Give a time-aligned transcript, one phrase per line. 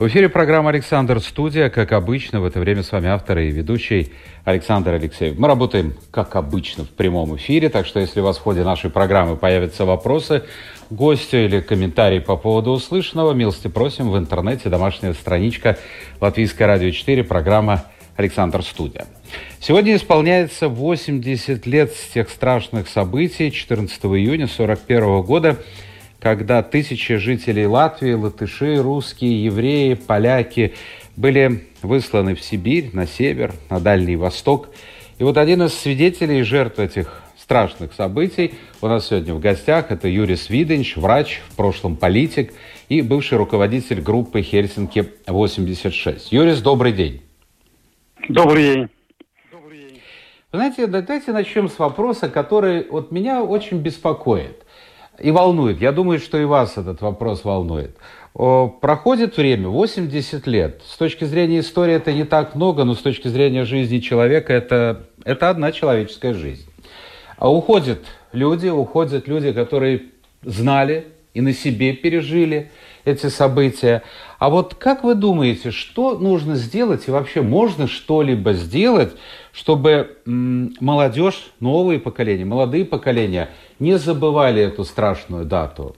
[0.00, 1.68] В эфире программа «Александр Студия».
[1.68, 4.12] Как обычно, в это время с вами автор и ведущий
[4.46, 5.38] Александр Алексеев.
[5.38, 8.88] Мы работаем, как обычно, в прямом эфире, так что если у вас в ходе нашей
[8.88, 10.44] программы появятся вопросы
[10.88, 15.76] гостю или комментарии по поводу услышанного, милости просим в интернете, домашняя страничка
[16.18, 17.84] Латвийское радио 4, программа
[18.16, 19.04] «Александр Студия».
[19.60, 25.58] Сегодня исполняется 80 лет с тех страшных событий 14 июня 1941 года,
[26.20, 30.74] когда тысячи жителей Латвии, латыши, русские, евреи, поляки
[31.16, 34.68] были высланы в Сибирь, на север, на Дальний Восток.
[35.18, 39.90] И вот один из свидетелей и жертв этих страшных событий у нас сегодня в гостях.
[39.90, 42.52] Это Юрий Свиденч, врач, в прошлом политик
[42.88, 46.28] и бывший руководитель группы «Хельсинки-86».
[46.30, 47.22] Юрис, добрый день.
[48.28, 48.88] Добрый день.
[50.52, 54.64] Вы знаете, давайте начнем с вопроса, который вот меня очень беспокоит
[55.20, 55.80] и волнует.
[55.80, 57.96] Я думаю, что и вас этот вопрос волнует.
[58.32, 60.82] Проходит время, 80 лет.
[60.86, 65.06] С точки зрения истории это не так много, но с точки зрения жизни человека это,
[65.24, 66.66] это одна человеческая жизнь.
[67.38, 68.00] А уходят
[68.32, 70.02] люди, уходят люди, которые
[70.42, 72.70] знали и на себе пережили
[73.04, 74.02] эти события.
[74.38, 79.12] А вот как вы думаете, что нужно сделать и вообще можно что-либо сделать,
[79.52, 83.50] чтобы молодежь, новые поколения, молодые поколения
[83.80, 85.96] не забывали эту страшную дату?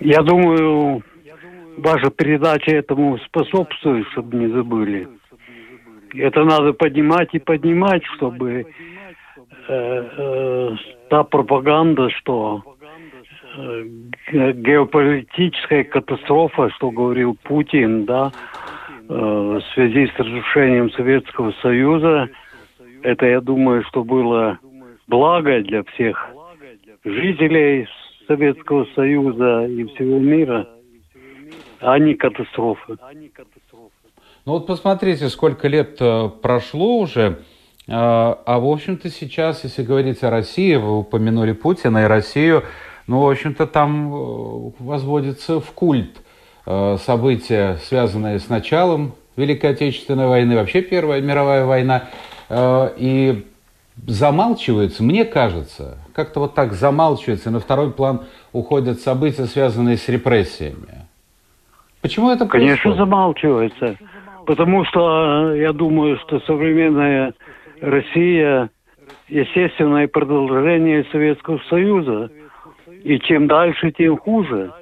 [0.00, 1.02] Я думаю,
[1.78, 5.08] ваша передача этому способствует, чтобы не забыли.
[6.14, 8.66] Это надо поднимать и поднимать, чтобы
[9.68, 10.70] э, э,
[11.08, 12.62] та пропаганда, что
[13.56, 13.84] э,
[14.32, 18.32] геополитическая катастрофа, что говорил Путин, да,
[19.08, 22.28] э, в связи с разрушением Советского Союза,
[23.02, 24.58] это, я думаю, что было
[25.10, 26.30] благо для всех
[27.04, 27.88] жителей
[28.26, 30.68] Советского Союза и всего мира,
[31.80, 32.96] а не катастрофа.
[34.46, 40.22] Ну вот посмотрите, сколько лет э, прошло уже, э, а в общем-то сейчас, если говорить
[40.22, 42.62] о России, вы упомянули Путина и Россию,
[43.06, 46.22] ну, в общем-то, там э, возводится в культ
[46.98, 52.10] события, связанные с началом Великой Отечественной войны, вообще Первая мировая война,
[52.48, 53.44] и
[54.06, 58.22] замалчивается, мне кажется, как-то вот так замалчивается, на второй план
[58.52, 61.06] уходят события, связанные с репрессиями.
[62.00, 62.82] Почему это происходит?
[62.82, 63.96] Конечно, замалчивается.
[64.46, 67.34] Потому что я думаю, что современная
[67.80, 68.70] Россия
[69.28, 72.30] естественное продолжение Советского Союза.
[73.04, 74.72] И чем дальше, тем хуже.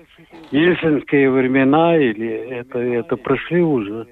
[0.51, 4.07] Ельцинские времена или это, это прошли уже.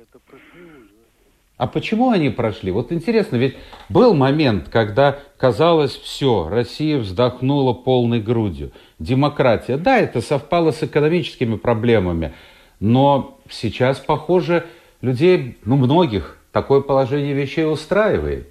[1.58, 2.70] А почему они прошли?
[2.70, 3.56] Вот интересно, ведь
[3.88, 8.72] был момент, когда казалось все, Россия вздохнула полной грудью.
[8.98, 12.34] Демократия, да, это совпало с экономическими проблемами,
[12.78, 14.66] но сейчас, похоже,
[15.00, 18.48] людей, ну, многих, такое положение вещей устраивает.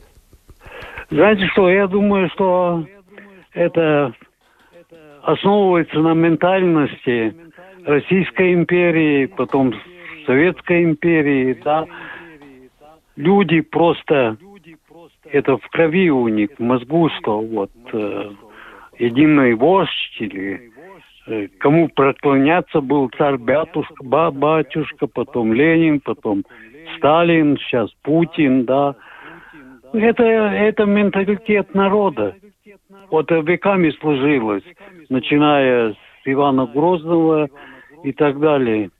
[1.12, 2.86] Знаете что, я думаю, что
[3.54, 4.14] это
[5.22, 7.36] основывается на ментальности
[7.86, 9.76] Российской империи, потом
[10.26, 11.86] Советской империи, да.
[13.16, 14.38] Люди просто,
[15.26, 18.32] это в крови у них, в мозгу, что вот э,
[19.00, 20.72] единый вождь или
[21.28, 26.44] Э, кому проклоняться был царь Батюшка, ба, батюшка, потом Ленин, потом
[26.98, 28.96] Сталин, сейчас Путин, да.
[29.94, 32.36] Это, это менталитет народа.
[33.10, 34.64] Вот веками сложилось,
[35.10, 37.50] начиная с Ивана Грозного
[38.04, 38.92] и так далее.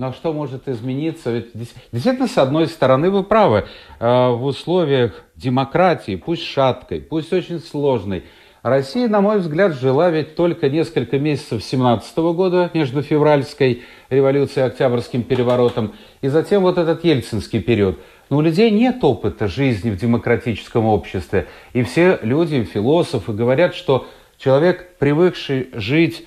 [0.00, 1.30] Но что может измениться?
[1.30, 3.66] Ведь действительно, с одной стороны, вы правы.
[3.98, 8.24] Э, в условиях демократии, пусть шаткой, пусть очень сложной,
[8.62, 14.68] Россия, на мой взгляд, жила ведь только несколько месяцев 17 года между февральской революцией и
[14.68, 15.92] октябрьским переворотом,
[16.22, 17.98] и затем вот этот ельцинский период.
[18.30, 21.46] Но у людей нет опыта жизни в демократическом обществе.
[21.74, 24.06] И все люди, философы, говорят, что
[24.38, 26.26] человек, привыкший жить,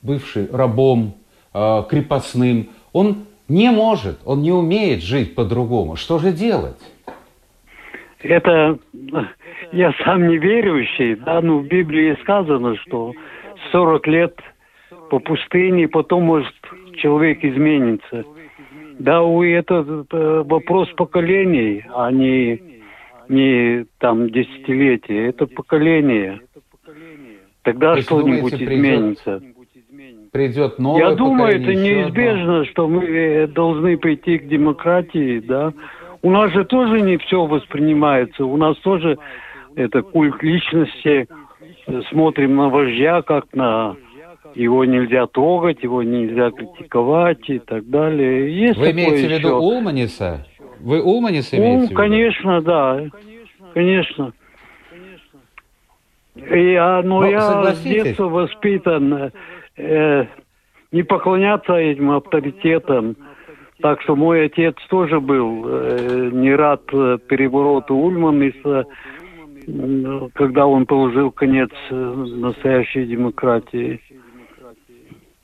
[0.00, 1.19] бывший рабом,
[1.54, 5.96] э, крепостным, он не может, он не умеет жить по-другому.
[5.96, 6.78] Что же делать?
[8.22, 8.78] Это
[9.72, 13.12] я сам не верующий, да, но в Библии сказано, что
[13.72, 14.38] 40 лет
[15.10, 16.54] по пустыне, потом может
[16.96, 18.24] человек изменится.
[18.98, 22.60] Да, у это э, вопрос поколений, а не,
[23.28, 25.28] не там десятилетия.
[25.28, 26.40] Это поколение.
[27.62, 29.40] Тогда что-нибудь изменится.
[29.40, 29.59] Придет
[30.78, 32.64] новое Я думаю, это неизбежно, одно.
[32.66, 35.72] что мы э, должны прийти к демократии, да.
[36.22, 38.44] У нас же тоже не все воспринимается.
[38.44, 39.18] У нас тоже
[39.76, 41.26] это культ личности.
[42.10, 43.96] Смотрим на вождя, как на
[44.54, 48.54] его нельзя трогать, его нельзя критиковать и так далее.
[48.54, 49.56] Есть Вы имеете в виду еще.
[49.56, 50.46] Улманиса?
[50.80, 51.94] Вы Улманиса имеете в Ну, виду?
[51.94, 53.04] конечно, да.
[53.74, 54.32] Конечно.
[56.48, 59.32] И, а, но Ну, я с детства воспитан
[59.76, 60.24] э,
[60.92, 63.16] не поклоняться этим авторитетам.
[63.82, 68.84] Так что мой отец тоже был э, не рад э, перевороту Ульманиса,
[69.66, 74.00] м, когда он положил конец э, настоящей демократии.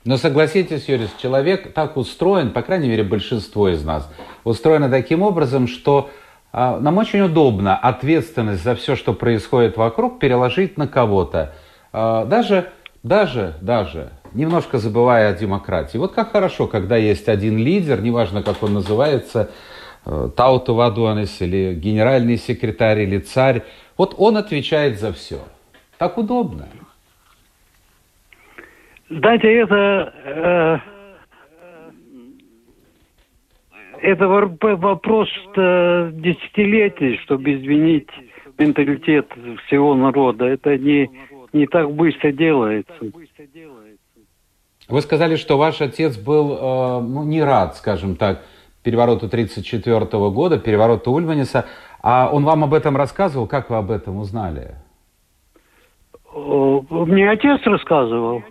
[0.05, 4.09] Но согласитесь, Юрис, человек так устроен, по крайней мере, большинство из нас,
[4.43, 6.09] устроено таким образом, что
[6.53, 11.53] нам очень удобно ответственность за все, что происходит вокруг, переложить на кого-то.
[11.93, 12.69] А, даже,
[13.03, 15.97] даже, даже, немножко забывая о демократии.
[15.97, 19.51] Вот как хорошо, когда есть один лидер, неважно, как он называется,
[20.05, 23.63] э, Тауту Вадуанес или генеральный секретарь или царь,
[23.97, 25.39] вот он отвечает за все.
[25.97, 26.67] Так удобно.
[29.09, 30.77] Знаете, это, э,
[34.01, 38.09] это вопрос э, десятилетий, чтобы изменить
[38.57, 39.27] менталитет
[39.65, 40.45] всего народа.
[40.45, 41.09] Это не,
[41.53, 42.93] не так быстро делается.
[44.89, 48.43] Вы сказали, что ваш отец был э, ну, не рад, скажем так,
[48.83, 51.65] перевороту 1934 года, перевороту Ульманиса.
[52.01, 53.47] А он вам об этом рассказывал?
[53.47, 54.75] Как вы об этом узнали?
[56.33, 58.43] Мне отец рассказывал.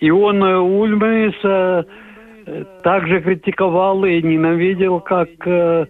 [0.00, 1.86] И он э, Ульманиса
[2.82, 5.86] также критиковал и ненавидел, как э,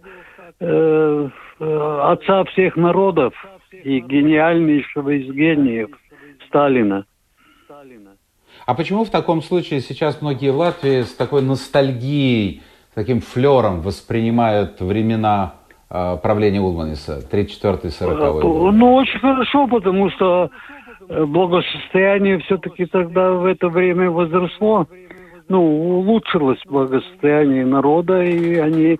[0.60, 1.28] э,
[1.60, 3.34] э, отца всех народов
[3.72, 5.90] и гениальнейшего из гениев
[6.48, 7.06] Сталина.
[8.66, 12.62] А почему в таком случае сейчас многие в Латвии с такой ностальгией,
[12.92, 15.54] с таким флером воспринимают времена
[15.90, 18.74] э, правления Ульманиса, 34-40 год?
[18.74, 20.50] Ну, очень хорошо, потому что
[21.08, 24.86] э, благосостояние все-таки тогда в это время возросло.
[25.48, 28.98] Ну, улучшилось благосостояние народа, и они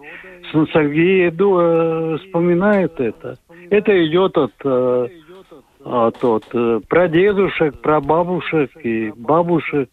[0.50, 3.37] с ностальгией э, вспоминают это.
[3.71, 5.09] Это идет от, э,
[5.85, 9.89] от, от э, прадедушек, прабабушек и бабушек.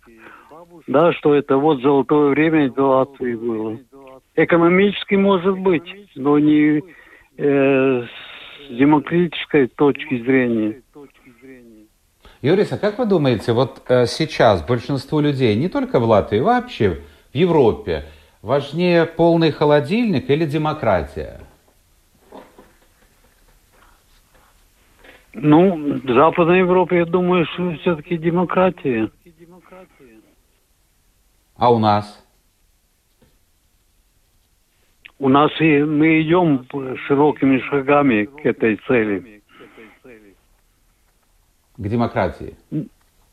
[0.88, 3.78] Да, что это вот золотое время Латвии было.
[4.36, 5.84] Экономически может быть,
[6.16, 6.82] но не
[7.38, 10.82] э, с демократической точки зрения.
[12.42, 17.02] Юрис, а как вы думаете, вот э, сейчас большинству людей, не только в Латвии, вообще
[17.34, 18.06] в Европе,
[18.42, 21.42] важнее полный холодильник или демократия?
[25.34, 29.12] Ну, в Западной Европе, я думаю, что все-таки демократия.
[31.58, 32.26] А у нас?
[35.20, 36.66] У нас и мы идем
[37.06, 39.39] широкими шагами к этой цели.
[41.80, 42.56] К демократии?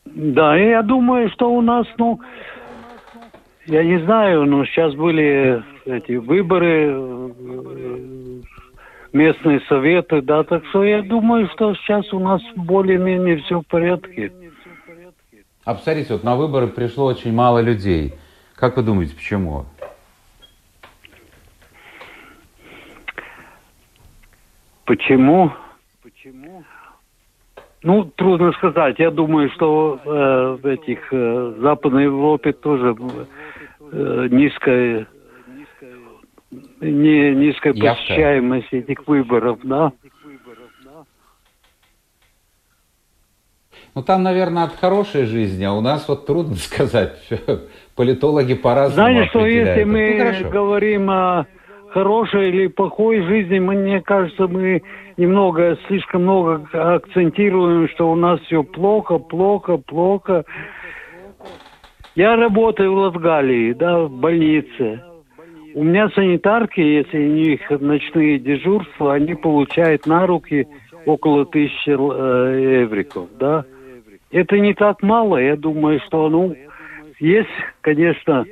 [0.05, 2.21] Да, и я думаю, что у нас, ну,
[3.67, 8.41] я не знаю, но сейчас были эти выборы, э,
[9.13, 14.31] местные советы, да, так что я думаю, что сейчас у нас более-менее все в порядке.
[15.65, 18.15] А посмотрите, вот на выборы пришло очень мало людей.
[18.55, 19.65] Как вы думаете, почему?
[24.85, 25.51] Почему?
[27.87, 28.99] Ну, трудно сказать.
[28.99, 32.97] Я думаю, что э, в этих э, Западной Европе тоже
[33.93, 35.07] э, низкая
[36.81, 38.03] не, низкая Явка.
[38.03, 39.93] посещаемость этих выборов, да.
[43.95, 47.17] Ну, там, наверное, от хорошей жизни, а у нас вот трудно сказать.
[47.95, 50.51] Политологи по-разному Знаете, что если Ну, мы хорошо.
[50.51, 51.47] говорим о
[51.91, 54.83] хорошей или плохой жизни, мне кажется, мы
[55.17, 60.45] немного, слишком много акцентируем, что у нас все плохо, плохо, плохо.
[62.15, 65.03] Я работаю в Латгалии, да, в больнице.
[65.75, 70.67] У меня санитарки, если у них ночные дежурства, они получают на руки
[71.05, 73.65] около тысячи э, евриков, да.
[74.31, 76.57] Это не так мало, я думаю, что, ну,
[77.21, 77.49] есть,
[77.81, 78.45] конечно,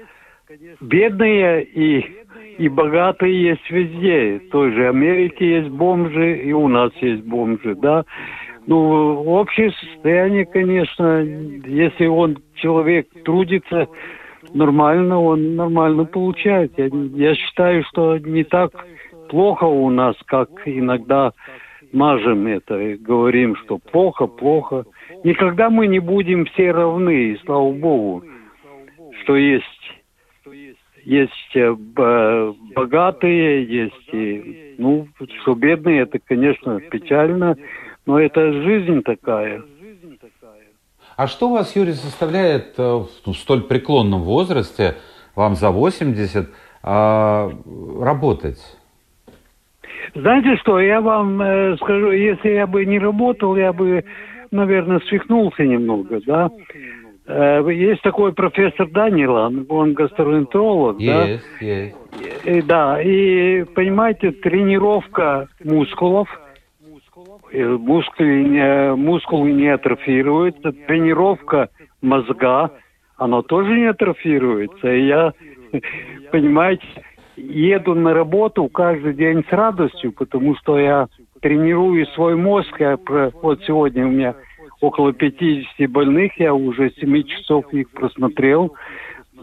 [0.80, 2.23] бедные и,
[2.58, 4.38] и богатые есть везде.
[4.38, 8.04] В той же Америке есть бомжи, и у нас есть бомжи, да.
[8.66, 13.88] Ну, общее состояние, конечно, если он, человек, трудится,
[14.54, 16.72] нормально, он нормально получает.
[16.78, 18.72] Я, я считаю, что не так
[19.28, 21.32] плохо у нас, как иногда
[21.92, 24.84] мажем это и говорим, что плохо, плохо.
[25.22, 28.24] Никогда мы не будем все равны, и слава богу,
[29.22, 29.83] что есть
[31.04, 31.74] есть э,
[32.74, 35.08] богатые, есть и, ну,
[35.42, 37.56] что бедные, это, конечно, печально,
[38.06, 39.62] но это жизнь такая.
[41.16, 44.96] А что вас, Юрий, заставляет э, в столь преклонном возрасте,
[45.36, 46.48] вам за 80,
[46.82, 47.50] а,
[48.00, 48.58] работать?
[50.14, 54.04] Знаете что, я вам э, скажу, если я бы не работал, я бы,
[54.50, 56.50] наверное, свихнулся немного, да.
[57.26, 61.64] Э, есть такой профессор Данилан, он гастроэнтеролог, есть, да?
[61.64, 61.96] Есть,
[62.44, 66.28] и, Да, и, понимаете, тренировка мускулов,
[67.52, 71.70] мускулы не, мускулы не атрофируются, тренировка
[72.02, 72.70] мозга,
[73.16, 74.92] она тоже не атрофируется.
[74.92, 75.32] И я,
[76.30, 76.86] понимаете,
[77.36, 81.08] еду на работу каждый день с радостью, потому что я
[81.40, 82.78] тренирую свой мозг.
[82.78, 82.98] Я,
[83.42, 84.34] вот сегодня у меня
[84.84, 88.74] около 50 больных, я уже 7 часов их просмотрел,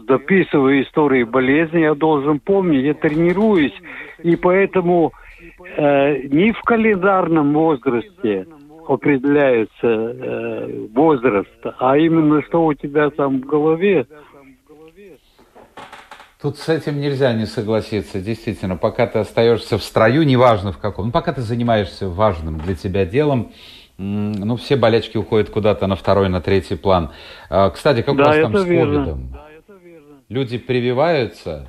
[0.08, 3.74] записываю истории болезни, я должен помнить, я тренируюсь,
[4.22, 5.12] и поэтому
[5.76, 8.46] э, не в календарном возрасте
[8.86, 14.06] определяется э, возраст, а именно что у тебя там в голове.
[16.40, 18.20] Тут с этим нельзя не согласиться.
[18.20, 22.74] Действительно, пока ты остаешься в строю, неважно в каком, ну, пока ты занимаешься важным для
[22.74, 23.52] тебя делом,
[23.98, 27.10] ну, все болячки уходят куда-то на второй, на третий план.
[27.50, 29.28] А, кстати, как да, у вас там с ковидом?
[29.32, 29.48] Да,
[30.28, 31.68] Люди прививаются?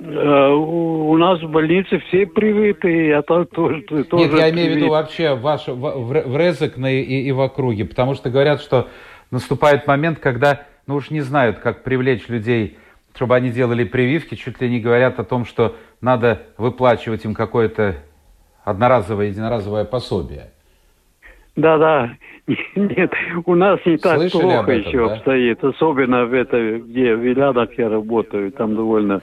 [0.00, 4.88] Э, у нас в больнице все привиты, я тоже, тоже Нет, я имею в виду
[4.88, 8.88] вообще ваш, в, в Резекне и, и в округе, потому что говорят, что
[9.30, 12.78] наступает момент, когда, ну уж не знают, как привлечь людей,
[13.14, 17.96] чтобы они делали прививки, чуть ли не говорят о том, что надо выплачивать им какое-то
[18.70, 20.50] одноразовое, единоразовое пособие.
[21.56, 22.10] Да, да.
[22.74, 23.12] Нет,
[23.44, 25.14] у нас не так Слышали плохо этом, еще да?
[25.14, 25.64] обстоит.
[25.64, 29.20] Особенно в это, где в Вилянах я работаю, там довольно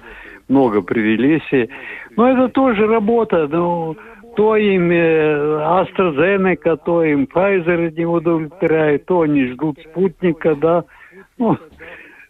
[0.47, 1.69] много привелись.
[2.15, 3.47] Но это тоже работа.
[3.47, 3.95] Ну,
[4.35, 10.83] то им э, AstraZeneca, то им Pfizer не удовлетворяет, то они ждут спутника, да.
[11.37, 11.57] Ну,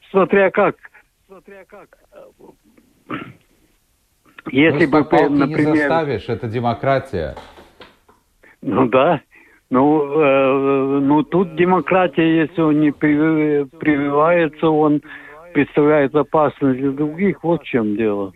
[0.10, 0.78] смотря как.
[1.28, 1.98] Смотря как.
[4.51, 5.74] Если бы, например...
[5.74, 7.36] не заставишь, это демократия.
[8.62, 9.22] Ну да.
[9.70, 15.01] Ну, э, ну тут демократия, если он не прививается, он
[15.54, 17.44] представляет опасность для других.
[17.44, 18.32] Вот в чем дело.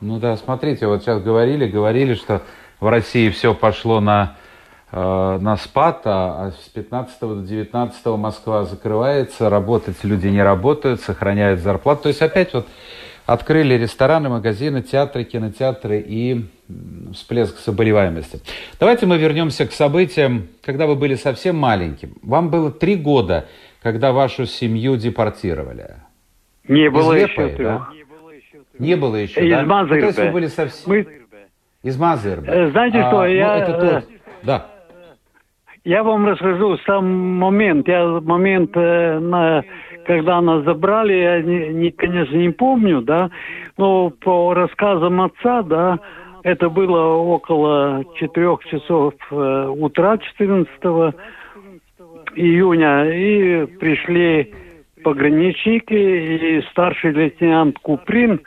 [0.00, 2.42] Ну да, смотрите, вот сейчас говорили, говорили, что
[2.80, 4.36] в России все пошло на,
[4.92, 11.00] э, на спад, а, а с 15 до 19 Москва закрывается, работать люди не работают,
[11.00, 12.02] сохраняют зарплату.
[12.02, 12.66] То есть опять вот
[13.26, 16.46] открыли рестораны, магазины, театры, кинотеатры и
[17.12, 18.40] всплеск заболеваемости.
[18.80, 22.14] Давайте мы вернемся к событиям, когда вы были совсем маленьким.
[22.22, 23.46] Вам было три года,
[23.82, 25.96] когда вашу семью депортировали.
[26.68, 27.88] Не было Из еще да?
[28.78, 29.62] Не было еще, Из да?
[29.64, 29.94] Мазырбе.
[29.94, 30.90] Ну, то есть вы были совсем...
[30.90, 31.06] Мы...
[31.82, 32.48] Из Мазырбе.
[32.48, 33.58] Э, знаете а, что, ну, я...
[33.58, 33.82] это тот...
[33.82, 34.02] Э,
[34.42, 34.66] да.
[35.84, 37.86] Я вам расскажу сам момент.
[37.86, 39.62] Я момент, э, на,
[40.06, 43.30] когда нас забрали, я, не, не, конечно, не помню, да,
[43.76, 45.98] но по рассказам отца, да,
[46.44, 50.68] это было около четырех часов э, утра 14
[52.36, 54.54] июня, и пришли
[55.02, 58.40] пограничники, и старший лейтенант Куприн,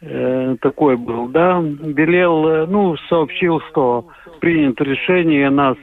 [0.00, 4.08] э, такой был, да, велел, э, ну, сообщил, что
[4.40, 5.76] принято решение нас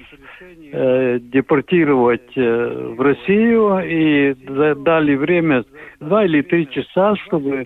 [1.19, 4.33] депортировать э, в Россию и
[4.75, 5.63] дали время
[5.99, 7.65] два или три часа, чтобы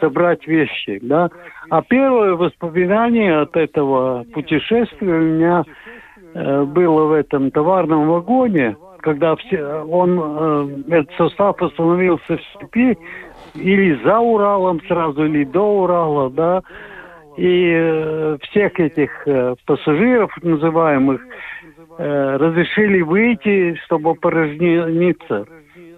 [0.00, 1.30] собрать вещи, да.
[1.68, 5.64] А первое воспоминание от этого путешествия у меня
[6.34, 12.98] э, было в этом товарном вагоне, когда все, он, э, этот состав остановился в степи,
[13.54, 16.62] или за Уралом сразу, или до Урала, да,
[17.36, 21.59] и э, всех этих э, пассажиров, называемых, э,
[22.02, 25.46] разрешили выйти, чтобы порожниться,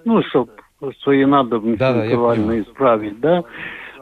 [0.05, 0.51] ну, чтобы
[1.03, 3.45] свои надобности да, да, исправить, да.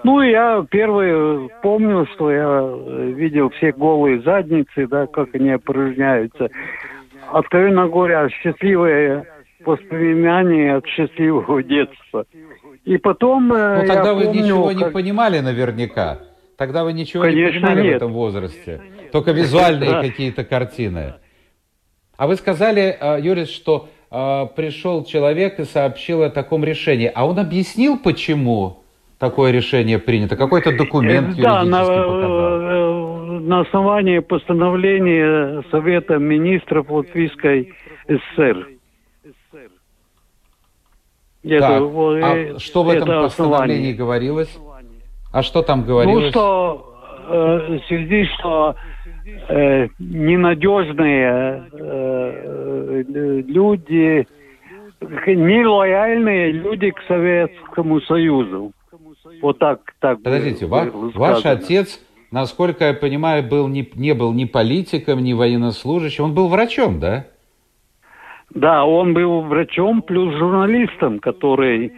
[0.02, 2.73] Ну, я первый помню, что я
[3.12, 6.49] видел все голые задницы, да, как они опорожняются.
[7.30, 9.26] Откровенно говоря, счастливые
[9.64, 12.25] воспоминания от счастливого детства.
[12.85, 13.52] И потом...
[13.52, 14.76] Э, ну, тогда вы помню, ничего как...
[14.76, 16.19] не понимали наверняка.
[16.57, 17.92] Тогда вы ничего Конечно, не понимали нет.
[17.92, 18.83] в этом возрасте.
[19.12, 21.14] Только визуальные какие-то картины.
[22.21, 27.11] А вы сказали, э, Юрис, что э, пришел человек и сообщил о таком решении.
[27.15, 28.83] А он объяснил, почему
[29.19, 30.37] такое решение принято?
[30.37, 33.17] Какой-то документ э, Да, на, показал?
[33.25, 37.73] на основании постановления Совета министров Латвийской
[38.07, 38.69] ССР.
[41.43, 44.55] Так, это, а что в этом постановлении говорилось?
[45.33, 46.25] А что там говорилось?
[46.25, 46.97] Ну, что
[47.31, 48.90] э, в связи, что э,
[49.99, 53.03] ненадежные э,
[53.47, 54.27] люди,
[55.27, 58.73] нелояльные люди к Советскому Союзу.
[59.43, 59.81] Вот так.
[60.00, 62.00] так Подождите, ва- ваш отец,
[62.31, 67.27] насколько я понимаю, был не, не был ни политиком, ни военнослужащим, он был врачом, да?
[68.55, 71.93] Да, он был врачом плюс журналистом, который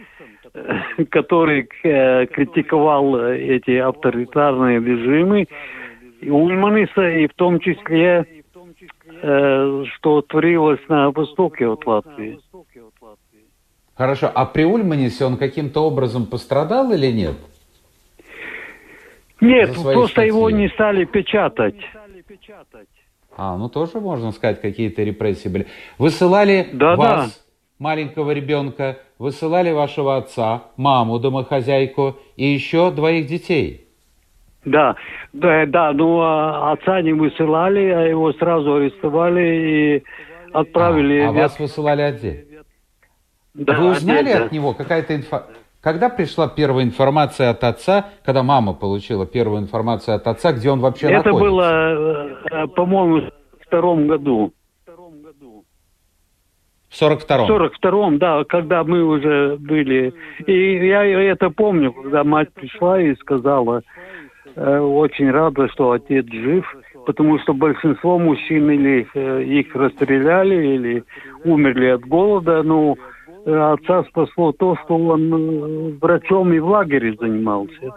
[1.09, 5.47] который э, критиковал эти авторитарные режимы,
[6.29, 8.25] Ульманиса, и в том числе,
[9.21, 12.39] э, что творилось на востоке от Латвии.
[13.95, 17.35] Хорошо, а при Ульманисе он каким-то образом пострадал или нет?
[19.39, 20.27] Нет, просто статьи?
[20.27, 21.75] его не стали печатать.
[23.35, 25.67] А, ну тоже можно сказать, какие-то репрессии были.
[25.97, 27.83] Высылали да, вас, да.
[27.83, 33.82] маленького ребенка, высылали вашего отца, маму, домохозяйку и еще двоих детей.
[34.65, 34.95] Да,
[35.33, 40.03] да, да, ну а отца не высылали, а его сразу арестовали и
[40.53, 41.19] отправили.
[41.19, 42.63] А, а вас высылали отдельно?
[43.53, 44.45] Да, Вы узнали отдельно.
[44.45, 45.57] от него какая-то информация?
[45.81, 50.79] Когда пришла первая информация от отца, когда мама получила первую информацию от отца, где он
[50.79, 51.39] вообще Это находится?
[51.41, 53.29] было, э, по-моему,
[53.59, 54.53] в втором году.
[56.89, 57.47] В 42-м?
[57.47, 60.13] В 42-м, да, когда мы уже были.
[60.45, 63.81] И я это помню, когда мать пришла и сказала, э,
[64.55, 66.65] очень рада, что отец жив,
[67.05, 71.03] потому что большинство мужчин или э, их расстреляли, или
[71.43, 72.97] умерли от голода, ну,
[73.45, 77.93] отца спасло то, что он э, врачом и в лагере занимался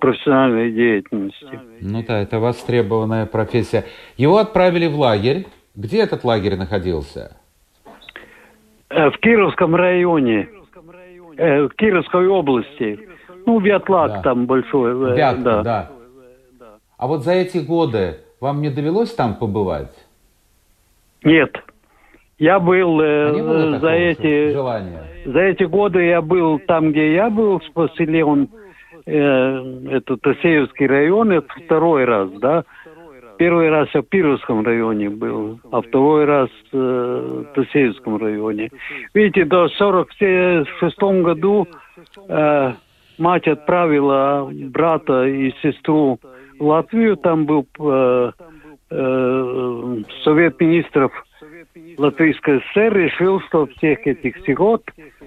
[0.00, 1.60] профессиональной деятельностью.
[1.80, 3.84] Ну да, это востребованная профессия.
[4.16, 5.46] Его отправили в лагерь.
[5.74, 7.36] Где этот лагерь находился?
[8.88, 10.48] Э, в Кировском районе,
[11.36, 12.98] э, в Кировской области.
[13.50, 14.22] Ну, Вятлак да.
[14.22, 15.16] там большой.
[15.16, 15.62] Вятка, да.
[15.62, 15.90] да.
[16.96, 19.92] А вот за эти годы вам не довелось там побывать?
[21.24, 21.52] Нет.
[22.38, 25.02] Я был э, за эти желания?
[25.24, 28.48] за эти годы я был там, где я был, поселен
[29.04, 29.18] э,
[29.90, 32.64] это Тосеевский район, это второй раз, да.
[33.36, 36.76] Первый раз я в Пировском районе был, а второй раз э,
[37.50, 38.70] в Тосеевском районе.
[39.12, 41.66] Видите, до 46 году
[42.28, 42.74] э,
[43.20, 46.18] мать отправила брата и сестру
[46.58, 48.32] в Латвию, там был э,
[48.90, 51.12] э, совет министров
[51.98, 54.82] Латвийской ССР решил, что всех этих сирот,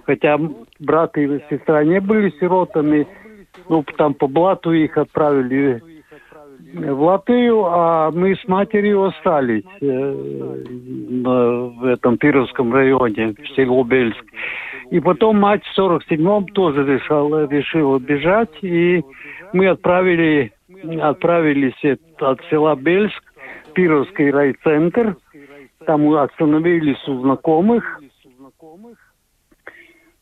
[0.06, 0.38] хотя
[0.80, 3.08] брат и сестра не были сиротами,
[3.70, 5.82] ну, там по блату их отправили
[6.74, 14.24] в Латвию, а мы с матерью остались э, в этом Пировском районе, в село Бельск.
[14.92, 19.04] И потом мать в 47-м тоже решила, решила бежать, и
[19.54, 20.52] мы отправили,
[21.02, 23.24] отправились от села Бельск
[23.74, 25.16] Пировский райцентр,
[25.86, 28.00] там остановились у знакомых.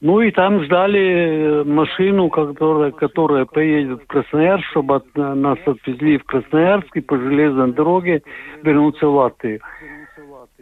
[0.02, 6.18] Ну и там ждали э, машину, которая, которая поедет в Красноярск, чтобы от, нас отвезли
[6.18, 8.24] в Красноярск и по железной дороге
[8.64, 9.60] вернуться в Латвию.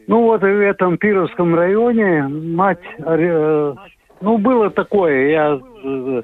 [0.08, 3.73] Ну вот в этом Пировском районе мать, э,
[4.19, 6.21] ну было такое, я э,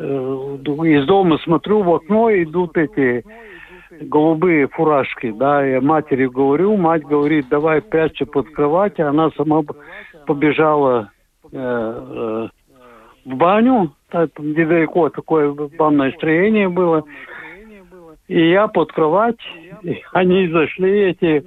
[0.00, 3.24] э, из дома смотрю в окно, идут эти
[4.00, 9.62] голубые фуражки, да, я матери говорю, мать говорит, давай прячься под кровать, а она сама
[10.26, 11.15] побежала э, э,
[11.52, 17.04] в баню, там недалеко такое банное строение было,
[18.28, 19.40] и я под кровать,
[20.12, 21.44] они зашли эти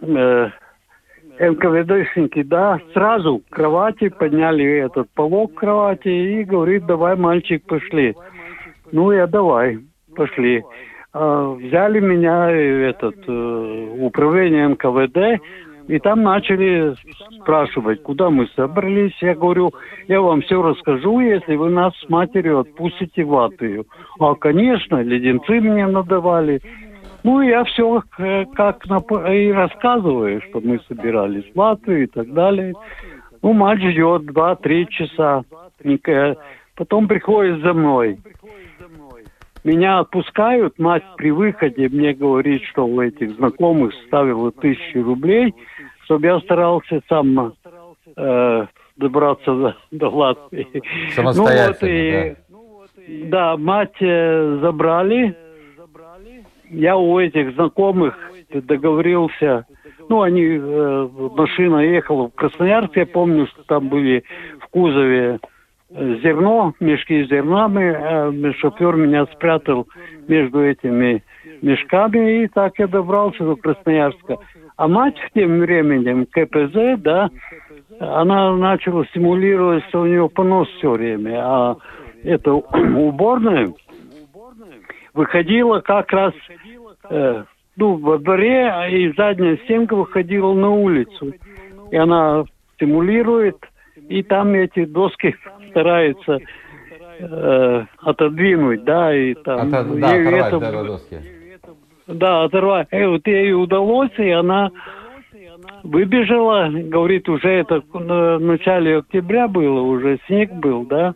[0.00, 0.50] э,
[1.40, 8.14] НКВДшники, да, сразу кровати, подняли этот полок кровати и говорит, давай, мальчик, пошли.
[8.92, 9.78] Ну, я давай,
[10.14, 10.62] пошли.
[11.12, 15.42] А, взяли меня этот э, управление НКВД,
[15.90, 16.94] и там начали
[17.40, 19.16] спрашивать, куда мы собрались.
[19.20, 19.72] Я говорю,
[20.06, 23.86] я вам все расскажу, если вы нас с матерью отпустите в Латвию.
[24.20, 26.60] А, конечно, леденцы мне надавали.
[27.24, 32.72] Ну, я все э, как и рассказываю, что мы собирались в Латвию и так далее.
[33.42, 35.42] Ну, мать ждет два-три часа.
[36.76, 38.18] Потом приходит за мной.
[39.62, 45.54] Меня отпускают, мать при выходе мне говорит, что у этих знакомых ставила тысячу рублей,
[46.04, 47.54] чтобы я старался сам
[48.16, 50.82] э, добраться до, до Латвии.
[51.14, 53.54] Самостоятельно, ну, вот и, да.
[53.54, 55.36] да, мать э, забрали.
[56.70, 58.16] Я у этих знакомых
[58.52, 59.66] договорился.
[60.08, 64.24] Ну, они, э, машина ехала в Красноярск, я помню, что там были
[64.60, 65.38] в кузове
[65.90, 69.88] зерно, мешки с зернами, а шофер меня спрятал
[70.28, 71.22] между этими
[71.62, 74.36] мешками, и так я добрался до Красноярска.
[74.76, 77.28] А мать тем временем, КПЗ, да,
[77.98, 81.38] она начала стимулировать, что у нее понос все время.
[81.42, 81.76] А
[82.24, 82.52] это
[82.96, 83.72] уборная
[85.12, 86.32] выходила как раз
[87.10, 87.44] э,
[87.76, 91.34] ну, во дворе, и задняя стенка выходила на улицу.
[91.90, 93.56] И она стимулирует,
[94.08, 95.34] и там эти доски
[95.70, 96.38] стараются
[97.18, 99.72] э, отодвинуть, да, и там...
[99.72, 101.74] От, да, оторвать, это,
[102.06, 102.14] да.
[102.14, 102.88] Да, оторвать.
[102.92, 104.70] И вот ей удалось, и она
[105.82, 111.14] выбежала, говорит, уже это в начале октября было, уже снег был, да.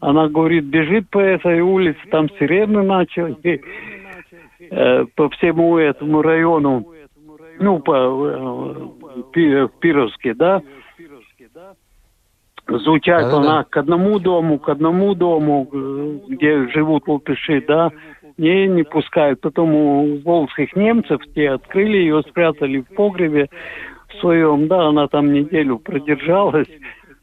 [0.00, 3.60] Она говорит, бежит по этой улице, там сирены начали
[4.70, 6.86] э, по всему этому району,
[7.58, 8.90] ну, по
[9.34, 10.62] э, Пировске, да.
[12.78, 13.64] Звучат да, она да.
[13.68, 17.90] к одному дому, к одному дому, э, где живут латыши, да
[18.40, 19.40] не, не пускают.
[19.40, 23.48] Потом у волжских немцев те открыли ее, спрятали в погребе
[24.20, 26.68] своем, да, она там неделю продержалась.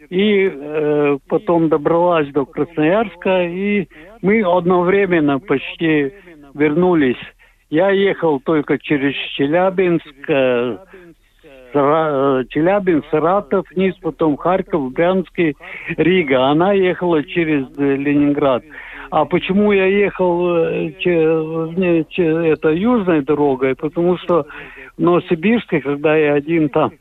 [0.10, 3.88] И э, потом добралась до Красноярска, и
[4.22, 6.14] мы одновременно почти
[6.54, 7.18] вернулись.
[7.70, 10.78] Я ехал только через Челябинск, э,
[11.74, 15.56] Челябинск, Саратов, вниз, потом Харьков, Брянский,
[15.98, 16.46] Рига.
[16.46, 18.64] Она ехала через Ленинград.
[19.10, 23.76] А почему я ехал э, че, че, это южной дорогой?
[23.76, 24.46] Потому что
[24.98, 26.92] в Новосибирске, когда я один там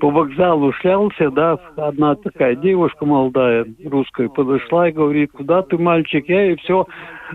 [0.00, 6.28] по вокзалу шлялся, да, одна такая девушка молодая, русская, подошла и говорит, куда ты, мальчик?
[6.28, 6.86] Я ей все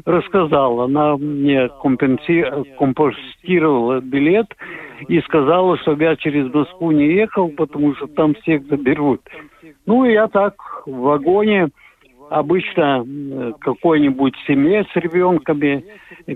[0.05, 0.81] рассказал.
[0.81, 2.45] Она мне компенси...
[2.77, 4.47] компостировала билет
[5.07, 9.21] и сказала, чтобы я через Москву не ехал, потому что там всех заберут.
[9.85, 11.69] Ну, и я так в вагоне
[12.29, 13.05] обычно
[13.59, 15.85] какой-нибудь семье с ребенками,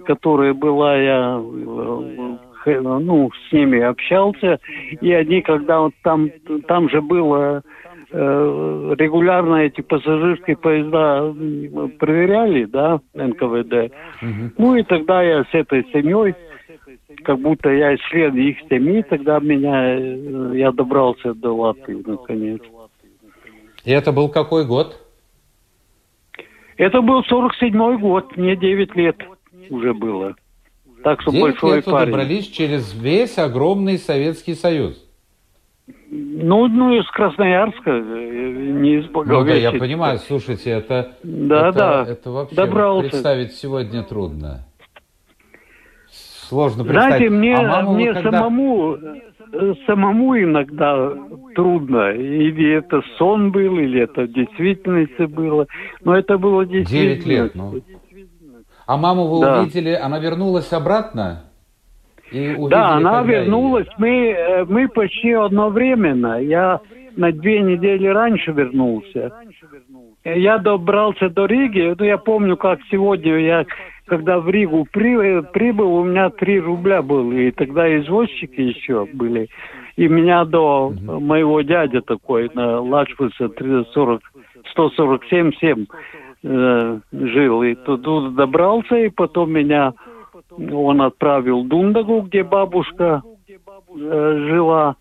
[0.05, 2.37] которая была, я э,
[2.75, 4.59] ну, с ними общался,
[5.01, 6.29] и они, когда вот там,
[6.67, 7.63] там же было
[8.11, 11.33] э, регулярно эти пассажирские поезда
[11.99, 13.93] проверяли, да, НКВД.
[14.21, 14.51] Угу.
[14.57, 16.35] Ну и тогда я с этой семьей,
[17.23, 22.61] как будто я член их семьи, тогда меня, э, я добрался до Латвии наконец.
[23.83, 24.99] И это был какой год?
[26.77, 29.17] Это был 47-й год, мне 9 лет
[29.69, 30.35] уже было.
[31.03, 32.05] Так что 9 большой лет парень.
[32.11, 35.03] добрались через весь огромный Советский Союз.
[36.09, 39.33] Ну, ну, из Красноярска, э, не из Благовещенска.
[39.33, 42.05] Ну, да, я понимаю, слушайте, это, да, это, да.
[42.07, 43.09] это вообще Добрался.
[43.09, 44.65] представить сегодня трудно.
[46.09, 47.17] Сложно представить.
[47.17, 48.31] Знаете, мне, а мне когда...
[48.31, 48.97] самому
[49.53, 51.13] Э, самому иногда
[51.55, 52.11] трудно.
[52.11, 55.67] Или это сон был, или это в действительности было.
[56.03, 57.15] Но это было действительно.
[57.15, 57.81] Девять лет, ну.
[58.87, 59.61] А маму вы да.
[59.61, 61.43] увидели, она вернулась обратно?
[62.31, 63.87] И да, она вернулась.
[63.97, 66.41] Мы, э, мы почти одновременно.
[66.41, 66.79] Я
[67.15, 69.31] на две недели раньше вернулся.
[70.23, 71.95] Я добрался до Риги.
[71.97, 73.65] Ну, я помню, как сегодня я
[74.07, 79.49] когда в Ригу при, прибыл, у меня 3 рубля было, и тогда извозчики еще были.
[79.97, 84.21] И меня до моего дядя такой на Лачпусе 340,
[84.77, 85.87] 147-7
[86.43, 87.63] э, жил.
[87.63, 89.93] И тут добрался, и потом меня
[90.59, 93.23] он отправил в Дундагу, где бабушка
[93.89, 94.95] э, жила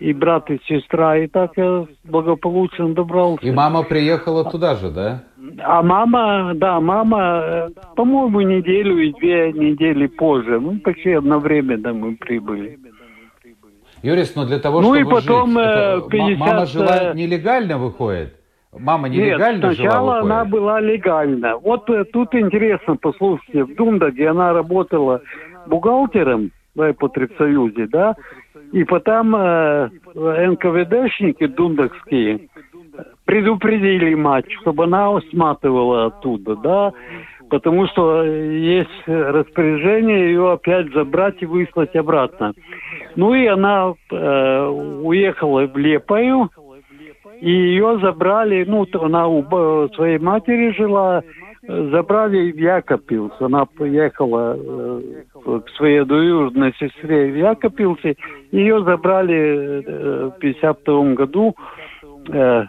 [0.00, 3.46] и брат, и сестра, и так я благополучно добрался.
[3.46, 5.24] И мама приехала туда же, да?
[5.62, 10.58] А мама, да, мама, по-моему, неделю и две недели позже.
[10.60, 12.78] Ну, почти одновременно мы прибыли.
[14.02, 16.38] Юрис, но ну, для того, ну, чтобы и потом, жить, это, 50...
[16.38, 18.34] мама жила э, нелегально, выходит?
[18.78, 21.56] Мама нелегально Нет, сначала жила, она была легально.
[21.56, 25.22] Вот э, тут интересно, послушайте, в Дундаге она работала
[25.66, 28.16] бухгалтером в Эпотребсоюзе, да,
[28.72, 32.48] и потом э, НКВДшники дундакские
[33.24, 36.92] предупредили мать, чтобы она сматывала оттуда, да,
[37.48, 42.52] потому что есть распоряжение ее опять забрать и выслать обратно.
[43.16, 46.50] Ну и она э, уехала в Лепою,
[47.44, 49.42] и ее забрали, ну, она у
[49.90, 51.22] своей матери жила,
[51.62, 53.32] забрали в Якопилс.
[53.38, 58.16] Она поехала э, к своей двоюродной сестре в Якопилсе.
[58.50, 61.54] Ее забрали э, в 52 году
[62.32, 62.64] э,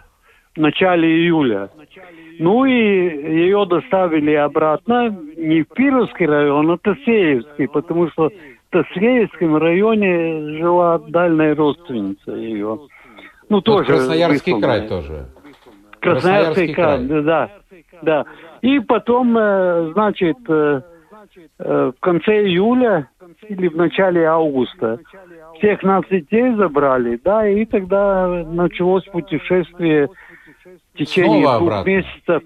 [0.54, 1.70] в начале июля.
[2.38, 5.08] Ну и ее доставили обратно
[5.38, 12.32] не в Пировский район, а в Тасеевский, потому что в Тасеевском районе жила дальняя родственница
[12.32, 12.78] ее.
[13.48, 13.86] Ну, тоже.
[13.86, 14.78] Красноярский высланная.
[14.78, 15.26] край тоже.
[16.00, 17.50] Красноярский, Красноярский край, край, да,
[18.02, 18.24] да.
[18.62, 20.80] И потом, э, значит, э,
[21.58, 23.08] э, в конце июля
[23.48, 24.98] или в начале августа
[25.58, 30.08] всех нас детей забрали, да, и тогда началось путешествие
[30.94, 31.88] в течение Снова двух обратно.
[31.88, 32.42] месяцев.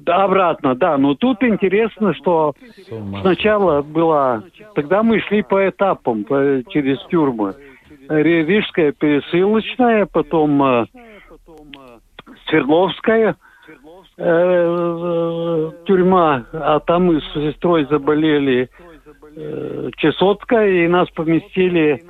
[0.00, 0.96] Да, обратно, да.
[0.96, 2.54] Но тут интересно, что
[3.20, 4.42] сначала была...
[4.74, 7.54] Тогда мы шли по этапам, по, через тюрьмы.
[8.08, 10.86] Рижская пересылочная, потом э,
[12.48, 13.36] Свердловская
[14.16, 18.68] э, э, тюрьма, а там мы с сестрой заболели
[19.96, 22.02] Чесотка, и нас поместили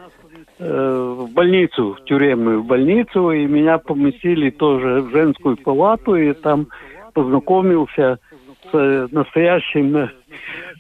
[0.59, 6.67] в больницу, в тюремную больницу, и меня поместили тоже в женскую палату, и там
[7.15, 8.19] познакомился
[8.73, 10.11] с настоящим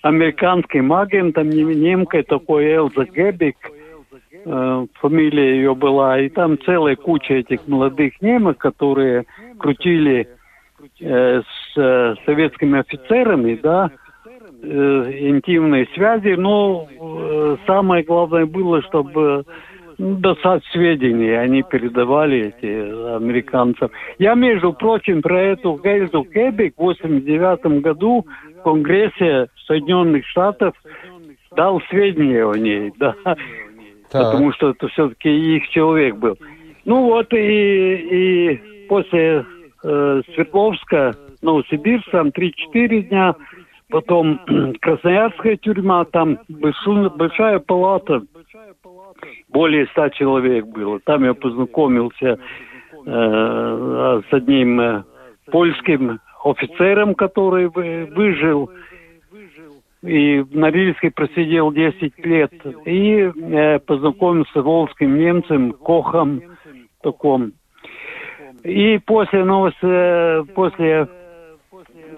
[0.02, 3.56] американским агентом, немкой такой Элза Гебик,
[4.44, 9.24] фамилия ее была, и там целая куча этих молодых немок, которые
[9.58, 10.28] крутили
[11.00, 13.90] э, с э, советскими офицерами, да,
[14.62, 19.44] э, интимные связи, но э, самое главное было, чтобы
[19.98, 23.90] ну, достать сведения, они передавали эти американцам.
[24.18, 28.26] Я, между прочим, про эту Гейзу Кебик в 89 году
[28.58, 30.74] в Конгрессе Соединенных Штатов
[31.54, 33.14] дал сведения о ней, да,
[34.12, 34.32] так.
[34.32, 36.36] потому что это все-таки их человек был.
[36.84, 39.44] Ну вот и, и после
[39.84, 43.34] э, Свердловска, Новосибирск, там 3-4 дня,
[43.88, 44.40] потом
[44.80, 48.22] Красноярская тюрьма, там большая, большая палата,
[49.48, 51.00] более ста человек было.
[51.00, 52.38] Там я познакомился
[53.06, 55.04] э, с одним э,
[55.50, 58.70] польским офицером, который выжил
[60.02, 62.52] и на Рильске просидел 10 лет.
[62.84, 66.42] И э, познакомился с волжским немцем Кохом
[67.02, 67.52] таком.
[68.64, 71.08] И после новости, э, после,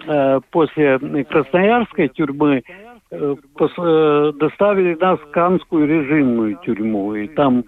[0.07, 2.63] э, после Красноярской тюрьмы
[3.11, 3.35] э,
[4.39, 7.15] доставили нас в Канскую режимную тюрьму.
[7.15, 7.65] И там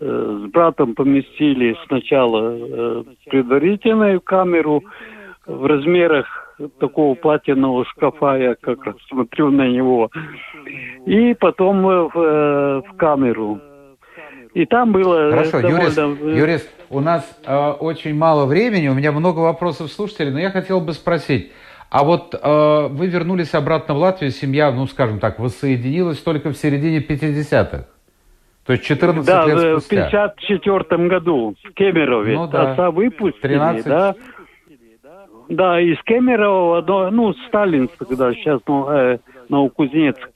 [0.00, 4.84] с братом поместили сначала предварительную камеру
[5.44, 6.47] в размерах
[6.78, 10.10] такого платинового шкафа, я как раз смотрю на него,
[11.06, 13.60] и потом в, в камеру.
[14.54, 15.82] И там было Хорошо, довольно...
[15.82, 20.50] Юрис, Юрис, у нас э, очень мало времени, у меня много вопросов слушателей, но я
[20.50, 21.52] хотел бы спросить,
[21.90, 26.56] а вот э, вы вернулись обратно в Латвию, семья, ну, скажем так, воссоединилась только в
[26.56, 27.86] середине 50-х?
[28.66, 30.28] То есть 14 да, лет спустя.
[30.28, 32.34] в 54 году в Кемерове.
[32.34, 32.72] Ну, да.
[32.72, 33.86] Отца выпустили, 13...
[33.86, 34.14] да.
[35.48, 40.28] Да, из Кемерово, ну, Сталин, когда сейчас ну, э, Новокузнецк.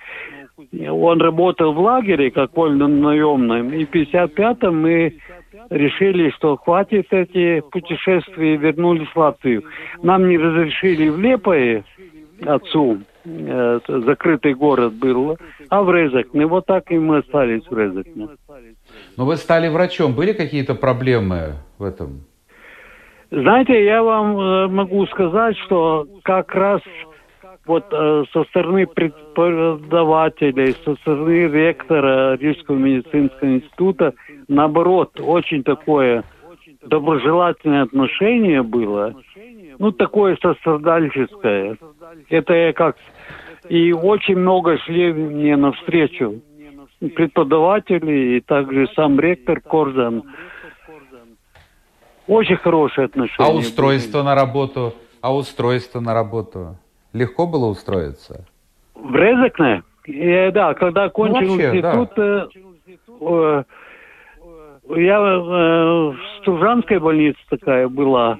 [0.90, 5.18] Он работал в лагере как вольно наемным, и в 55-м мы
[5.70, 9.64] решили, что хватит эти путешествия и вернулись в Латвию.
[10.02, 11.84] Нам не разрешили в Лепое,
[12.46, 15.36] отцу, э, закрытый город был,
[15.68, 16.46] а в Резекне.
[16.46, 18.28] Вот так и мы остались в Резекне.
[19.16, 20.14] Но вы стали врачом.
[20.14, 22.24] Были какие-то проблемы в этом?
[23.32, 26.82] Знаете, я вам э, могу сказать, что как раз
[27.64, 34.12] вот э, со стороны преподавателей, со стороны ректора Рижского медицинского института,
[34.48, 36.24] наоборот, очень такое
[36.84, 39.14] доброжелательное отношение было,
[39.78, 41.78] ну, такое сострадальческое.
[42.28, 42.96] Это я как...
[43.70, 46.42] И очень много шли мне навстречу
[47.14, 50.22] преподаватели и также сам ректор Корзан.
[52.26, 53.48] Очень хорошие отношения.
[53.48, 54.26] А устройство были.
[54.26, 54.94] на работу?
[55.20, 56.76] А устройство на работу?
[57.12, 58.44] Легко было устроиться?
[58.94, 59.82] В Резекне?
[60.06, 62.48] Э, да, когда кончил ну, вообще, институт, да.
[63.20, 63.64] э,
[64.90, 68.38] э, я э, в Стужанской больнице такая была.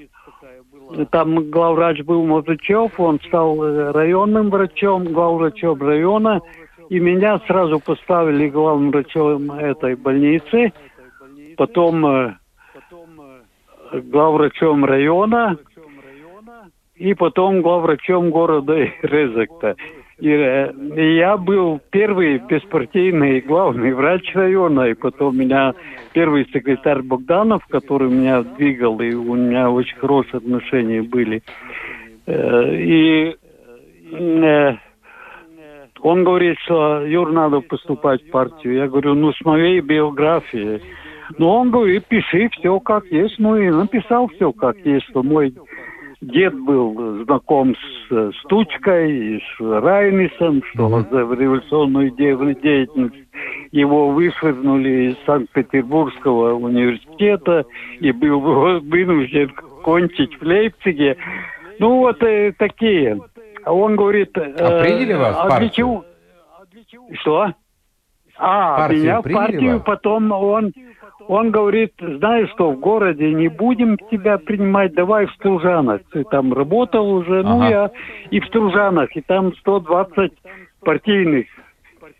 [1.11, 6.41] Там главврач был Мозычев, он стал э, районным врачом, главврачом района,
[6.89, 10.73] и меня сразу поставили главным врачом этой больницы,
[11.57, 12.37] потом э,
[13.93, 15.59] главврачом района,
[16.97, 19.77] и потом главврачом города Резекта.
[20.19, 25.75] И, э, и я был первый беспартийный главный врач района, и потом меня
[26.13, 31.43] первый секретарь Богданов, который меня двигал, и у меня очень хорошие отношения были.
[32.27, 33.35] Э, и
[34.13, 34.77] э,
[36.03, 38.75] он говорит, что Юр, надо поступать в партию.
[38.75, 40.83] Я говорю, ну с моей биографией
[41.39, 43.39] Но он говорит, пиши все как есть.
[43.39, 45.55] Ну и написал все как есть, что мой
[46.23, 51.11] дед был знаком с, с Тучкой, с Райнисом, что mm-hmm.
[51.11, 53.17] за революционную деятельность
[53.73, 57.65] его вышвырнули из Санкт-Петербургского университета
[57.99, 58.41] и был
[58.81, 59.51] вынужден
[59.83, 61.17] кончить в Лейпциге.
[61.79, 63.21] Ну вот э, такие.
[63.65, 64.37] А он говорит...
[64.37, 65.71] А э, приняли вас а партию?
[65.73, 66.05] Чего?
[67.21, 67.55] Что?
[68.37, 70.73] А, партию меня в партию, потом он
[71.29, 76.01] он говорит, знаешь что, в городе не будем тебя принимать, давай в Стружанах.
[76.13, 77.65] Ты там работал уже, ну, ага.
[77.65, 77.91] ну я
[78.31, 80.33] и в Стружанах, и там 120
[80.81, 81.47] партийных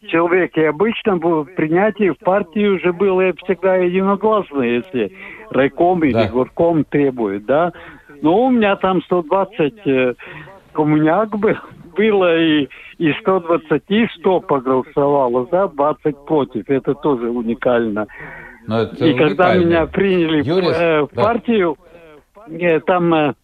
[0.09, 0.57] человек.
[0.57, 5.13] И обычно принятие в партию уже было всегда единогласно, если
[5.51, 6.29] райком или да.
[6.29, 7.73] горком требует, да.
[8.21, 10.15] Но у меня там 120 э,
[10.73, 11.57] коммуняк был,
[11.97, 13.83] было, и из 120
[14.19, 16.69] 100 проголосовало за, 20 против.
[16.69, 18.07] Это тоже уникально.
[18.67, 21.23] Но это и когда меня приняли Юрис, в, э, в да.
[21.23, 21.77] партию,
[22.49, 23.35] э, там э,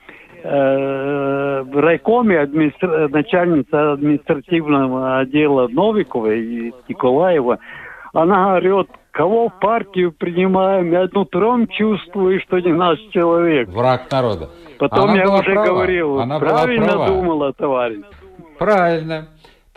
[0.42, 3.08] э, в райкоме администра...
[3.08, 7.58] начальница административного отдела Новикова и Николаева,
[8.12, 13.68] она орет, кого в партию принимаем, я нутром чувствую, что не наш человек.
[13.68, 14.50] Враг народа.
[14.78, 15.66] Потом она я уже права.
[15.66, 17.06] говорил, она правильно права.
[17.08, 18.04] думала, товарищ.
[18.58, 19.28] Правильно.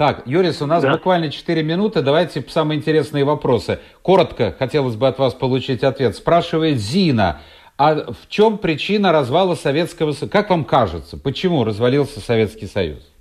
[0.01, 0.93] Так, Юрис, у нас да.
[0.93, 2.01] буквально 4 минуты.
[2.01, 3.77] Давайте самые интересные вопросы.
[4.01, 6.15] Коротко хотелось бы от вас получить ответ.
[6.15, 7.41] Спрашивает Зина.
[7.77, 10.31] А в чем причина развала Советского Союза?
[10.31, 13.13] Как вам кажется, почему развалился Советский Союз?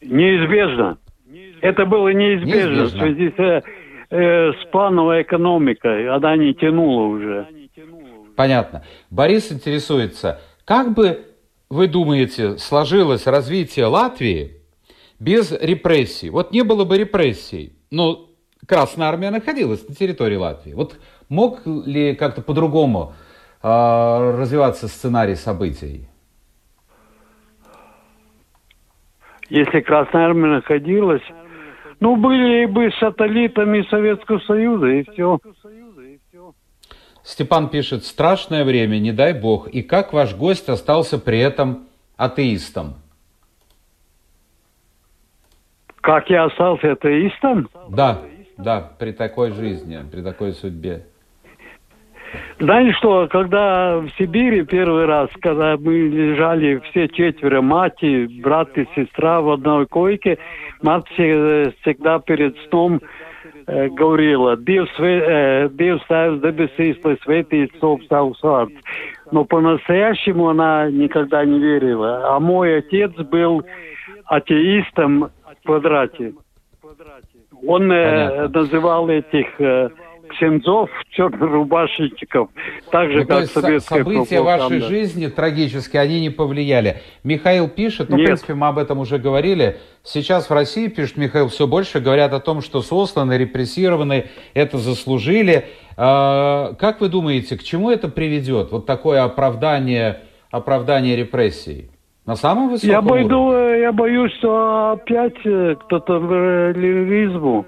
[0.00, 0.96] Неизбежно.
[1.60, 2.86] Это было неизбежно, неизбежно.
[2.86, 3.62] в связи с, э,
[4.08, 6.08] э, с плановой экономикой.
[6.08, 7.46] Она не тянула уже.
[8.34, 8.82] Понятно.
[9.10, 11.26] Борис интересуется, как бы
[11.68, 14.63] вы думаете, сложилось развитие Латвии
[15.18, 16.30] без репрессий.
[16.30, 18.28] Вот не было бы репрессий, но
[18.66, 20.72] Красная Армия находилась на территории Латвии.
[20.72, 20.98] Вот
[21.28, 23.14] мог ли как-то по-другому
[23.62, 26.08] э, развиваться сценарий событий?
[29.50, 31.22] Если Красная Армия находилась,
[32.00, 35.38] ну, были бы сателлитами Советского Союза, и все.
[37.22, 39.68] Степан пишет, страшное время, не дай бог.
[39.68, 42.96] И как ваш гость остался при этом атеистом?
[46.04, 47.70] Как я остался атеистом?
[47.88, 48.18] Да,
[48.58, 51.06] да, при такой жизни, при такой судьбе.
[52.58, 58.76] Знаете что, когда в Сибири первый раз, когда мы лежали все четверо, мать, и брат
[58.76, 60.36] и сестра в одной койке,
[60.82, 63.00] мать всегда перед сном
[63.66, 68.76] э, говорила, Dievs, э, Dievs Tēvs debesīs, lai svētīts savus vārdus.
[69.32, 72.36] Но по-настоящему она никогда не верила.
[72.36, 73.64] А мой отец был
[74.26, 75.30] атеистом
[75.64, 76.34] квадрате.
[77.66, 79.48] Он э, называл этих
[80.34, 82.48] ксензов, чернорубашечников,
[82.90, 87.00] так же, ну, как советская события вашей жизни трагические, они не повлияли.
[87.22, 88.24] Михаил пишет, ну, Нет.
[88.24, 92.32] в принципе, мы об этом уже говорили, сейчас в России, пишет Михаил, все больше говорят
[92.32, 95.66] о том, что сосланы, репрессированы, это заслужили.
[95.96, 101.90] А, как вы думаете, к чему это приведет, вот такое оправдание, оправдание репрессий?
[102.26, 103.80] На самом высоком я бойду, уровне?
[103.80, 107.66] Я боюсь, что опять э, кто-то в лиризму.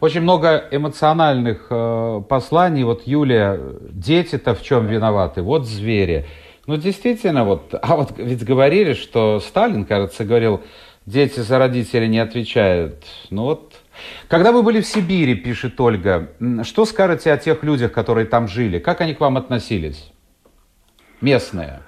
[0.00, 2.82] Очень много эмоциональных э, посланий.
[2.82, 3.58] Вот Юлия,
[3.90, 5.42] дети-то в чем виноваты?
[5.42, 6.26] Вот звери.
[6.66, 10.62] Ну, действительно, вот, а вот ведь говорили, что Сталин, кажется, говорил,
[11.06, 13.04] дети за родителей не отвечают.
[13.30, 13.74] Ну вот,
[14.26, 16.30] когда вы были в Сибири, пишет Ольга,
[16.64, 18.80] что скажете о тех людях, которые там жили?
[18.80, 20.10] Как они к вам относились?
[21.20, 21.80] Местные.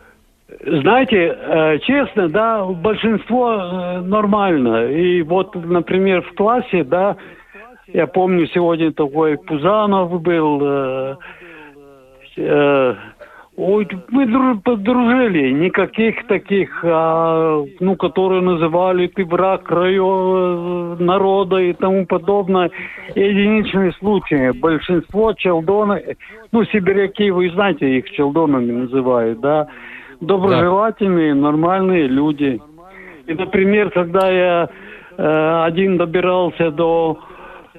[0.48, 4.90] Знаете, э, честно, да, большинство э, нормально.
[4.90, 7.16] И вот, например, в классе, да,
[7.88, 11.16] я помню, сегодня такой Пузанов был, э,
[12.38, 12.94] э,
[13.58, 22.70] мы подружили, никаких таких, а, ну, которые называли ты враг района, народа и тому подобное.
[23.16, 24.52] Единичные случаи.
[24.52, 26.00] Большинство челдона,
[26.52, 29.68] ну, сибиряки, вы знаете, их челдонами называют, да,
[30.20, 31.40] доброжелательные, да.
[31.40, 32.60] нормальные люди.
[33.26, 34.68] И, например, когда я
[35.16, 37.18] э, один добирался до,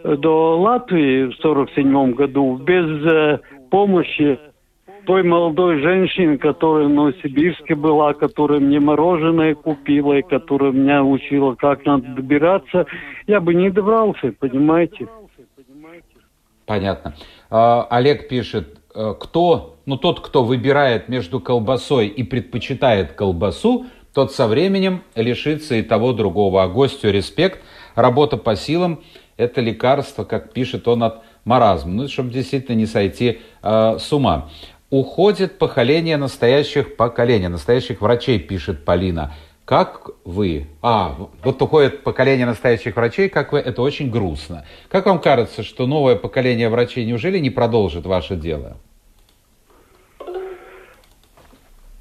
[0.04, 3.40] до Латвии в 47 году без э,
[3.72, 4.40] помощи
[5.06, 11.56] той молодой женщины, которая в Новосибирске была, которая мне мороженое купила и которая меня учила,
[11.56, 12.86] как надо добираться,
[13.26, 15.08] я бы не добрался, понимаете?
[16.68, 17.16] Понятно.
[17.50, 24.32] А, Олег пишет, Э, кто, ну тот, кто выбирает между колбасой и предпочитает колбасу, тот
[24.32, 26.62] со временем лишится и того другого.
[26.62, 27.60] А гостю респект,
[27.96, 29.02] работа по силам–
[29.38, 34.50] это лекарство, как пишет он от маразм, ну, чтобы действительно не сойти э, с ума.
[34.92, 39.34] Уходит поколение настоящих поколений, настоящих врачей, пишет Полина.
[39.66, 40.68] Как вы?
[40.84, 43.58] А, вот уходит поколение настоящих врачей, как вы?
[43.58, 44.66] Это очень грустно.
[44.88, 48.78] Как вам кажется, что новое поколение врачей неужели не продолжит ваше дело?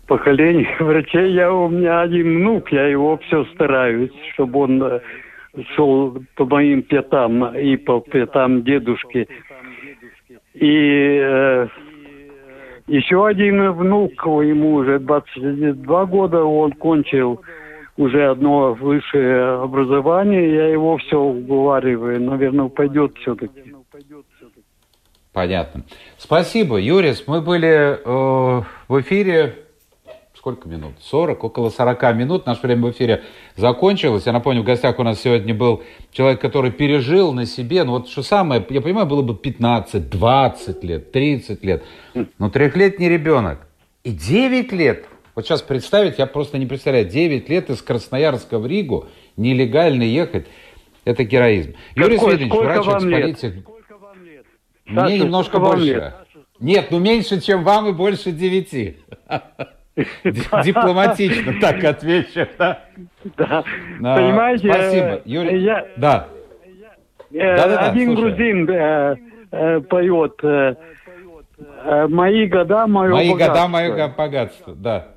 [0.09, 5.01] Поколение врачей, я у меня один внук, я его все стараюсь, чтобы он э,
[5.77, 9.29] шел по моим пятам и по пятам дедушки.
[10.55, 11.69] И э,
[12.87, 17.43] еще один внук, ему уже 22 года, он кончил
[17.99, 23.75] уже одно высшее образование, я его все уговариваю, наверное, пойдет все-таки.
[25.35, 25.83] Понятно.
[26.17, 27.25] Спасибо, Юрис.
[27.27, 29.68] Мы были э, в эфире
[30.39, 30.95] сколько минут?
[31.03, 32.47] 40, около 40 минут.
[32.47, 33.24] Наше время в эфире
[33.57, 34.22] закончилось.
[34.24, 35.82] Я напомню, в гостях у нас сегодня был
[36.12, 40.84] человек, который пережил на себе, ну вот что самое, я понимаю, было бы 15, 20
[40.84, 41.84] лет, 30 лет,
[42.39, 43.66] но трехлетний ребенок
[44.05, 45.07] и 9 лет.
[45.34, 50.47] Вот сейчас представить, я просто не представляю, 9 лет из Красноярска в Ригу нелегально ехать,
[51.05, 51.74] это героизм.
[51.95, 53.68] Какой, Юрий Свидович, врач, эксполитик.
[54.86, 55.84] Мне немножко больше.
[55.84, 56.14] Лет?
[56.61, 58.99] Нет, ну меньше, чем вам и больше девяти.
[60.24, 62.46] Дипломатично так отвечу.
[62.59, 62.82] Да.
[63.36, 63.64] да.
[63.99, 65.22] Понимаете, спасибо.
[65.24, 66.28] Юрий, да.
[67.30, 69.16] Э, да, да, один грузин э,
[69.51, 70.40] э, поет
[72.09, 73.55] «Мои года, мое Мои богатство».
[73.55, 75.09] года, мое богатство, да.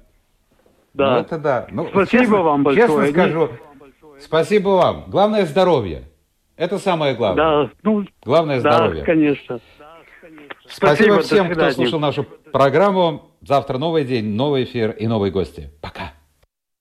[0.93, 1.15] Да.
[1.15, 1.67] Ну, это да.
[1.71, 2.88] Ну, спасибо честно, вам большое.
[2.88, 3.49] Честно скажу,
[4.19, 5.05] спасибо вам.
[5.07, 6.03] Главное здоровье.
[6.57, 7.65] Это самое главное.
[7.65, 9.03] Да, ну, Главное да, здоровье.
[9.03, 9.59] конечно.
[10.67, 13.30] Спасибо, Спасибо всем, кто слушал нашу программу.
[13.42, 15.72] Завтра новый день, новый эфир и новые гости.
[15.82, 16.14] Пока.